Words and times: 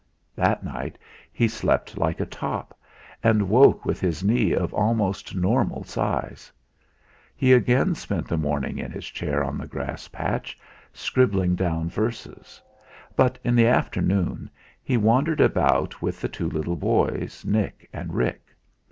That 0.35 0.63
night 0.63 0.97
he 1.31 1.47
slept 1.47 1.95
like 1.95 2.19
a 2.19 2.25
top, 2.25 2.75
and 3.21 3.47
woke 3.49 3.85
with 3.85 4.01
his 4.01 4.23
knee 4.23 4.51
of 4.51 4.73
almost 4.73 5.35
normal 5.35 5.83
size. 5.83 6.51
He 7.35 7.53
again 7.53 7.93
spent 7.93 8.27
the 8.27 8.35
morning 8.35 8.79
in 8.79 8.89
his 8.91 9.05
chair 9.05 9.43
on 9.43 9.59
the 9.59 9.67
grass 9.67 10.07
patch, 10.07 10.57
scribbling 10.91 11.53
down 11.53 11.87
verses; 11.87 12.59
but 13.15 13.37
in 13.43 13.55
the 13.55 13.67
afternoon 13.67 14.49
he 14.81 14.97
wandered 14.97 15.39
about 15.39 16.01
with 16.01 16.19
the 16.19 16.29
two 16.29 16.49
little 16.49 16.77
boys 16.77 17.45
Nick 17.45 17.87
and 17.93 18.11
Rick. 18.15 18.41